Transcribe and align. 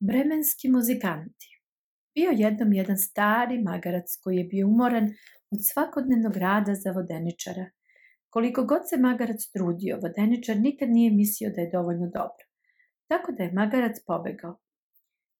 Bremenski 0.00 0.68
muzikanti 0.68 1.48
Bio 2.14 2.30
jednom 2.36 2.72
jedan 2.72 2.98
stari 2.98 3.62
magarac 3.62 4.16
koji 4.22 4.36
je 4.36 4.44
bio 4.44 4.66
umoran 4.66 5.04
od 5.50 5.58
svakodnevnog 5.72 6.36
rada 6.36 6.74
za 6.74 6.90
vodeničara. 6.90 7.70
Koliko 8.30 8.64
god 8.64 8.82
se 8.90 8.96
magarac 8.96 9.40
trudio, 9.52 9.98
vodeničar 10.02 10.56
nikad 10.56 10.88
nije 10.90 11.10
mislio 11.10 11.50
da 11.54 11.60
je 11.60 11.70
dovoljno 11.72 12.06
dobro. 12.06 12.44
Tako 13.08 13.32
da 13.32 13.42
je 13.42 13.52
magarac 13.52 13.96
pobegao. 14.06 14.58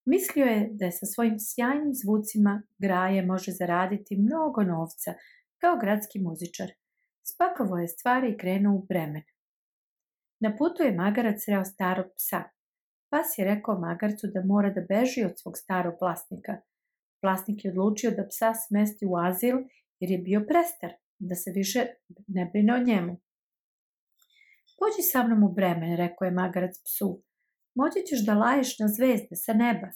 Mislio 0.05 0.45
je 0.45 0.69
da 0.73 0.85
je 0.85 0.93
sa 0.93 1.07
svojim 1.07 1.37
sjajnim 1.39 1.95
zvucima 2.03 2.63
graje 2.79 3.27
može 3.27 3.53
zaraditi 3.53 4.17
mnogo 4.17 4.63
novca 4.63 5.15
kao 5.61 5.77
gradski 5.81 6.19
muzičar. 6.19 6.69
Spakovo 7.31 7.79
je 7.79 7.89
stvari 7.89 8.31
i 8.31 8.39
krenuo 8.39 8.75
u 8.77 8.87
Bremen. 8.89 9.23
Na 10.41 10.57
putu 10.57 10.83
je 10.83 10.93
magarac 10.93 11.45
sreo 11.45 11.65
starog 11.65 12.07
psa. 12.17 12.58
Pas 13.11 13.39
je 13.39 13.45
rekao 13.45 13.79
magarcu 13.79 14.27
da 14.35 14.43
mora 14.45 14.71
da 14.71 14.81
beži 14.89 15.25
od 15.25 15.33
svog 15.37 15.59
starog 15.59 15.95
vlasnika. 16.01 16.57
Vlasnik 17.23 17.65
je 17.65 17.71
odlučio 17.71 18.11
da 18.11 18.29
psa 18.29 18.55
smesti 18.55 19.07
u 19.07 19.17
azil 19.17 19.57
jer 20.01 20.11
je 20.11 20.19
bio 20.19 20.45
prestar, 20.49 20.91
da 21.19 21.35
se 21.35 21.51
više 21.55 21.87
ne 22.27 22.51
brine 22.53 22.75
o 22.75 22.85
njemu. 22.85 23.21
Pođi 24.79 25.03
sa 25.03 25.23
mnom 25.23 25.43
u 25.45 25.53
Bremen, 25.53 25.97
rekao 25.97 26.25
je 26.25 26.31
magarac 26.31 26.75
psu. 26.85 27.23
Moći 27.75 28.07
ćeš 28.09 28.27
da 28.27 28.35
laješ 28.35 28.79
na 28.79 28.89
zvezde 28.89 29.37
sa 29.37 29.53
neba. 29.53 29.89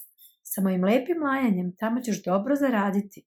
Sa 0.43 0.61
mojim 0.61 0.83
lepim 0.83 1.23
lajanjem 1.23 1.75
tamo 1.75 2.01
ćeš 2.01 2.23
dobro 2.23 2.55
zaraditi. 2.55 3.25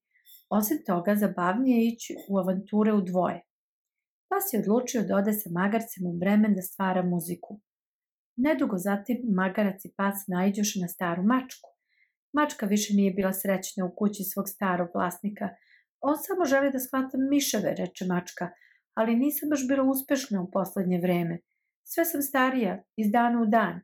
Osim 0.49 0.79
toga, 0.87 1.17
zabavnije 1.17 1.79
je 1.79 1.89
ići 1.89 2.15
u 2.29 2.39
avanture 2.39 2.93
u 2.93 3.01
dvoje. 3.01 3.41
Pas 4.29 4.45
je 4.53 4.61
odlučio 4.61 5.03
da 5.03 5.17
ode 5.17 5.33
sa 5.33 5.51
magarcem 5.51 6.07
u 6.07 6.13
Bremen 6.13 6.55
da 6.55 6.63
stvara 6.63 7.03
muziku. 7.03 7.61
Nedugo 8.37 8.79
zatim 8.79 9.17
magarac 9.37 9.85
i 9.85 9.93
pas 9.97 10.27
najđoše 10.27 10.81
na 10.81 10.89
staru 10.89 11.23
mačku. 11.23 11.71
Mačka 12.33 12.67
više 12.67 12.95
nije 12.95 13.13
bila 13.13 13.33
srećna 13.33 13.85
u 13.85 13.95
kući 13.97 14.25
svog 14.25 14.49
starog 14.49 14.89
vlasnika. 14.95 15.49
On 16.01 16.17
samo 16.27 16.45
želi 16.45 16.71
da 16.73 16.79
shvata 16.79 17.19
miševe, 17.31 17.75
reče 17.79 18.05
mačka, 18.05 18.51
ali 18.95 19.17
nisam 19.17 19.49
baš 19.49 19.69
bila 19.69 19.83
uspešna 19.83 20.43
u 20.43 20.51
poslednje 20.51 20.99
vreme. 21.01 21.39
Sve 21.85 22.05
sam 22.05 22.23
starija, 22.23 22.83
iz 22.97 23.11
dana 23.13 23.43
u 23.43 23.47
dan. 23.47 23.81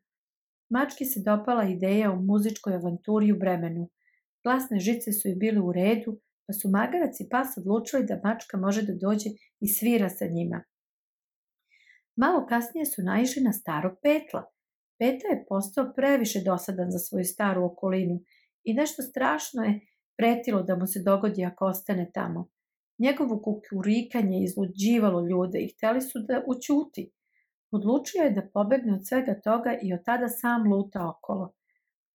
Mački 0.70 1.04
se 1.04 1.20
dopala 1.24 1.64
ideja 1.64 2.12
o 2.12 2.22
muzičkoj 2.22 2.74
avanturi 2.74 3.32
u 3.32 3.38
Bremenu. 3.38 3.90
Glasne 4.44 4.80
žice 4.80 5.12
su 5.12 5.28
i 5.28 5.34
bile 5.34 5.60
u 5.60 5.72
redu, 5.72 6.20
pa 6.46 6.52
su 6.52 6.70
magarac 6.70 7.20
i 7.20 7.28
pas 7.30 7.48
odlučili 7.56 8.06
da 8.06 8.20
mačka 8.24 8.56
može 8.56 8.82
da 8.82 8.94
dođe 9.00 9.30
i 9.60 9.68
svira 9.68 10.08
sa 10.08 10.26
njima. 10.26 10.64
Malo 12.16 12.46
kasnije 12.46 12.86
su 12.86 13.02
naišli 13.02 13.42
na 13.42 13.52
starog 13.52 13.92
petla. 14.02 14.44
Peta 14.98 15.28
je 15.28 15.44
postao 15.48 15.92
previše 15.96 16.40
dosadan 16.44 16.90
za 16.90 16.98
svoju 16.98 17.24
staru 17.24 17.64
okolinu 17.64 18.20
i 18.64 18.74
nešto 18.74 19.02
strašno 19.02 19.62
je 19.62 19.80
pretilo 20.16 20.62
da 20.62 20.76
mu 20.76 20.86
se 20.86 21.02
dogodi 21.02 21.44
ako 21.44 21.66
ostane 21.66 22.10
tamo. 22.14 22.48
Njegovo 22.98 23.42
kukurikanje 23.42 24.44
izluđivalo 24.44 25.26
ljude 25.26 25.58
i 25.58 25.68
hteli 25.68 26.00
su 26.00 26.18
da 26.18 26.42
učuti. 26.46 27.10
Odlučio 27.70 28.22
je 28.22 28.30
da 28.30 28.48
pobegne 28.54 28.94
od 28.94 29.06
svega 29.06 29.40
toga 29.40 29.78
i 29.82 29.94
od 29.94 30.04
tada 30.04 30.28
sam 30.28 30.72
luta 30.72 31.08
okolo. 31.08 31.54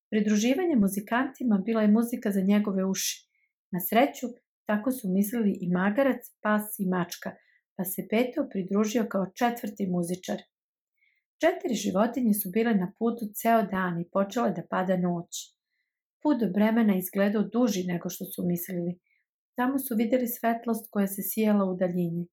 Pridruživanje 0.09 0.75
muzikantima 0.75 1.57
bila 1.57 1.81
je 1.81 1.87
muzika 1.87 2.31
za 2.31 2.41
njegove 2.41 2.85
uši. 2.85 3.29
Na 3.71 3.79
sreću, 3.79 4.27
tako 4.65 4.91
su 4.91 5.09
mislili 5.09 5.57
i 5.61 5.71
magarac, 5.71 6.21
pas 6.41 6.79
i 6.79 6.85
mačka– 6.85 7.31
pa 7.77 7.83
se 7.83 8.07
Peto 8.09 8.47
pridružio 8.51 9.05
kao 9.09 9.25
četvrti 9.35 9.87
muzičar. 9.87 10.37
Četiri 11.41 11.75
životinje 11.75 12.33
su 12.33 12.49
bile 12.53 12.73
na 12.75 12.93
putu 12.99 13.25
ceo 13.35 13.61
dan 13.63 14.01
i 14.01 14.09
počela 14.13 14.49
da 14.49 14.63
pada 14.69 14.97
noć. 14.97 15.31
Put 16.23 16.39
do 16.39 16.47
Bremena 16.53 16.95
izgledao 16.97 17.43
duži 17.43 17.83
nego 17.87 18.09
što 18.09 18.25
su 18.25 18.45
mislili. 18.45 18.99
Tamo 19.57 19.79
su 19.79 19.95
videli 19.95 20.27
svetlost 20.27 20.87
koja 20.91 21.07
se 21.07 21.21
sijala 21.21 21.65
u 21.71 21.75
daljini. 21.75 22.27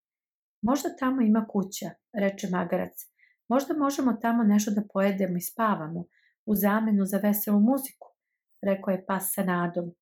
Možda 0.62 0.96
tamo 1.00 1.22
ima 1.22 1.46
kuća, 1.52 1.90
reče 2.12 2.48
magarac. 2.50 2.96
Možda 3.48 3.74
možemo 3.74 4.12
tamo 4.12 4.42
nešto 4.42 4.70
da 4.70 4.82
pojedemo 4.92 5.36
i 5.36 5.40
spavamo, 5.40 6.04
u 6.46 6.54
zamenu 6.54 7.04
za 7.04 7.18
veselu 7.18 7.60
muziku, 7.60 8.08
rekao 8.62 8.92
je 8.92 9.06
pas 9.06 9.24
sa 9.34 9.44
nadom. 9.44 9.94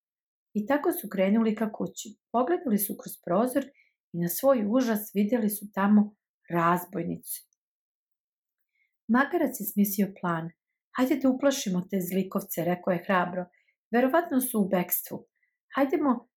I 0.54 0.66
tako 0.66 0.92
su 0.92 1.08
krenuli 1.12 1.54
ka 1.54 1.72
kući. 1.72 2.08
Pogledali 2.32 2.78
su 2.78 2.96
kroz 3.00 3.14
prozor 3.24 3.64
i 4.12 4.18
na 4.18 4.28
svoj 4.28 4.66
užas 4.68 5.14
vidjeli 5.14 5.50
su 5.50 5.72
tamo 5.74 6.14
razbojnicu. 6.50 7.52
Magarac 9.08 9.60
je 9.60 9.66
smislio 9.66 10.14
plan. 10.20 10.50
Hajde 10.96 11.16
da 11.22 11.28
uplašimo 11.28 11.80
te 11.90 12.00
zlikovce, 12.00 12.64
rekao 12.64 12.92
je 12.92 13.04
hrabro. 13.06 13.44
Verovatno 13.90 14.40
su 14.40 14.60
u 14.60 14.68
bekstvu. 14.68 15.26
Hajdemo 15.74 16.28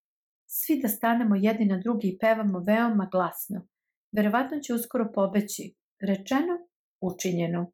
svi 0.46 0.80
da 0.81 0.88
stanemo 0.88 1.36
jedni 1.36 1.66
na 1.66 1.78
drugi 1.78 2.08
i 2.08 2.18
pevamo 2.18 2.59
veoma 2.59 3.09
glasno. 3.12 3.68
Verovatno 4.12 4.59
će 4.59 4.74
uskoro 4.74 5.12
pobeći. 5.16 5.75
Rečeno, 6.07 6.56
učinjeno. 7.02 7.72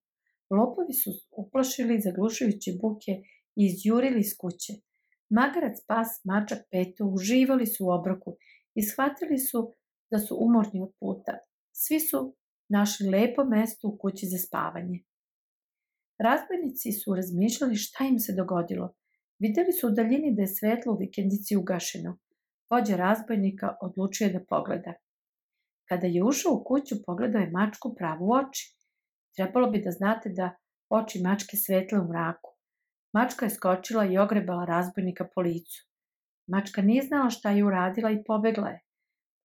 Lopovi 0.50 0.94
su 0.94 1.10
uplašili 1.32 2.02
zaglušujuće 2.02 2.72
buke 2.82 3.12
i 3.56 3.66
izjurili 3.66 4.20
iz 4.20 4.32
kuće. 4.38 4.74
Magarac, 5.30 5.78
pas, 5.88 6.08
mačak, 6.24 6.60
peto 6.72 7.06
uživali 7.06 7.66
su 7.66 7.86
u 7.86 7.90
obroku 7.90 8.38
i 8.76 8.84
shvatili 8.84 9.38
su 9.38 9.74
da 10.12 10.20
su 10.20 10.38
umorni 10.40 10.82
od 10.82 10.92
puta. 11.00 11.38
Svi 11.72 12.00
su 12.00 12.36
našli 12.70 13.10
lepo 13.10 13.44
mesto 13.44 13.88
u 13.88 13.98
kući 13.98 14.26
za 14.26 14.38
spavanje. 14.38 15.04
Razbojnici 16.20 16.92
su 16.92 17.16
razmišljali 17.16 17.76
šta 17.76 18.04
im 18.04 18.20
se 18.20 18.34
dogodilo. 18.36 18.94
Videli 19.40 19.72
su 19.72 19.88
u 19.88 19.92
daljini 19.92 20.36
da 20.36 20.42
je 20.42 20.48
svetlo 20.48 20.94
u 20.94 20.98
vikendici 20.98 21.56
ugašeno. 21.56 22.18
Vođa 22.70 22.96
razbojnika 22.96 23.76
odlučio 23.82 24.30
da 24.34 24.40
pogleda. 24.50 24.94
Kada 25.90 26.08
je 26.08 26.24
ušao 26.24 26.54
u 26.54 26.64
kuću, 26.64 26.96
pogledao 27.06 27.42
je 27.42 27.52
mačku 27.52 27.96
pravu 27.96 28.26
u 28.28 28.34
oči. 28.34 28.78
Trebalo 29.36 29.72
bi 29.72 29.82
da 29.82 29.92
znate 29.92 30.30
da 30.30 30.56
oči 30.90 31.22
mačke 31.22 31.58
svetle 31.58 32.00
u 32.00 32.08
mraku. 32.08 32.50
Mačka 33.14 33.46
je 33.46 33.50
skočila 33.50 34.06
i 34.06 34.18
ogrebala 34.18 34.66
razbojnika 34.66 35.28
po 35.36 35.42
licu. 35.42 35.88
Mačka 36.48 36.82
nije 36.82 37.04
znala 37.04 37.30
šta 37.30 37.52
je 37.52 37.66
uradila 37.66 38.12
i 38.12 38.24
pobegla 38.28 38.70
je. 38.70 38.80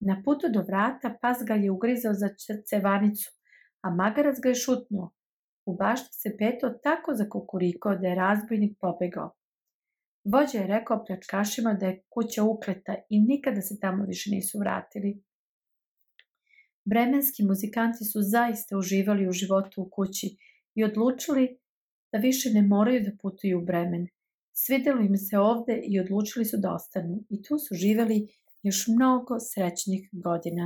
Na 0.01 0.23
putu 0.25 0.49
do 0.53 0.63
vrata 0.63 1.19
pas 1.23 1.39
ga 1.47 1.55
je 1.55 1.71
ugrizao 1.71 2.15
za 2.15 2.29
cevanicu, 2.69 3.31
a 3.81 3.91
magarac 3.91 4.41
ga 4.43 4.49
je 4.49 4.55
šutnuo. 4.55 5.13
U 5.67 5.77
bašti 5.77 6.15
se 6.15 6.37
Peto 6.39 6.71
tako 6.83 7.15
zakukurikao 7.15 7.97
da 7.97 8.09
je 8.09 8.15
razbojnik 8.15 8.79
pobegao. 8.81 9.35
Vođa 10.25 10.59
je 10.59 10.67
rekao 10.67 11.05
pljačkašima 11.05 11.75
da 11.75 11.87
je 11.87 12.03
kuća 12.09 12.43
ukleta 12.45 12.95
i 13.11 13.21
nikada 13.21 13.61
se 13.61 13.81
tamo 13.81 14.05
više 14.05 14.31
nisu 14.31 14.59
vratili. 14.59 15.23
Bremenski 16.85 17.45
muzikanti 17.45 18.05
su 18.05 18.23
zaista 18.23 18.79
uživali 18.79 19.29
u 19.29 19.33
životu 19.33 19.83
u 19.83 19.91
kući 19.91 20.37
i 20.75 20.85
odlučili 20.85 21.59
da 22.13 22.19
više 22.19 22.51
ne 22.51 22.63
moraju 22.63 23.01
da 23.05 23.17
putuju 23.23 23.59
u 23.59 23.65
Bremen. 23.65 24.07
Svidelo 24.53 25.01
im 25.01 25.17
se 25.17 25.39
ovde 25.39 25.81
i 25.85 26.01
odlučili 26.01 26.45
su 26.45 26.57
da 26.57 26.75
ostanu 26.75 27.25
i 27.31 27.43
tu 27.43 27.59
su 27.59 27.75
živeli 27.75 28.29
još 28.67 28.81
mnogo 28.97 29.35
srećnih 29.51 30.03
godina. 30.13 30.65